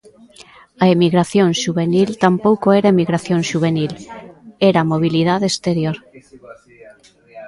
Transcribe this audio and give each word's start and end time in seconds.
A 0.83 0.85
emigración 0.95 1.49
xuvenil 1.61 2.09
tampouco 2.23 2.67
era 2.79 2.93
emigración 2.95 3.39
xuvenil, 3.49 3.91
era 4.71 4.87
mobilidade 4.91 5.45
exterior. 5.51 5.97